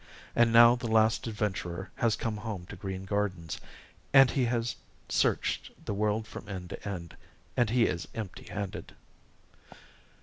[0.35, 3.61] And now the last adventurer has come home to Green Gardens
[4.11, 4.75] and he has
[5.09, 7.15] searched the world from end to end
[7.55, 8.95] and he is empty handed."